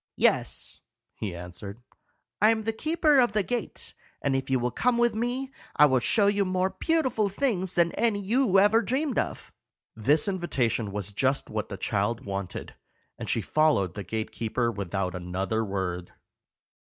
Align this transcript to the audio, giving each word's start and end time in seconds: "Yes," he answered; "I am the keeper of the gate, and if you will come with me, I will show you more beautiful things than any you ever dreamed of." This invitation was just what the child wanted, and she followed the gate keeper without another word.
"Yes," 0.15 0.81
he 1.13 1.35
answered; 1.35 1.79
"I 2.41 2.49
am 2.49 2.63
the 2.63 2.73
keeper 2.73 3.19
of 3.19 3.33
the 3.33 3.43
gate, 3.43 3.93
and 4.19 4.35
if 4.35 4.49
you 4.49 4.57
will 4.57 4.71
come 4.71 4.97
with 4.97 5.13
me, 5.13 5.51
I 5.75 5.85
will 5.85 5.99
show 5.99 6.25
you 6.25 6.43
more 6.43 6.71
beautiful 6.71 7.29
things 7.29 7.75
than 7.75 7.91
any 7.91 8.19
you 8.19 8.57
ever 8.57 8.81
dreamed 8.81 9.19
of." 9.19 9.53
This 9.95 10.27
invitation 10.27 10.91
was 10.91 11.13
just 11.13 11.51
what 11.51 11.69
the 11.69 11.77
child 11.77 12.25
wanted, 12.25 12.73
and 13.19 13.29
she 13.29 13.41
followed 13.43 13.93
the 13.93 14.01
gate 14.03 14.31
keeper 14.31 14.71
without 14.71 15.13
another 15.13 15.63
word. 15.63 16.11